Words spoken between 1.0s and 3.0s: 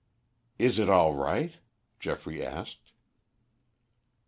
right?" Geoffrey asked.